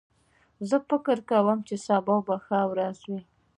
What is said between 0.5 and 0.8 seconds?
زه